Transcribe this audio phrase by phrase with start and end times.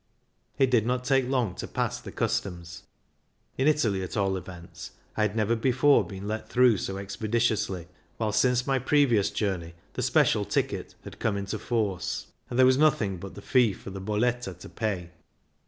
[0.57, 2.81] It did not take long to pass the customs;
[3.55, 8.31] in Italy, at all events, I had never before been let through so expeditiously, while
[8.31, 13.17] since my previous journey the" special" ticket had come into force, and there was nothing
[13.17, 15.11] but the fee for the bolletta to pay.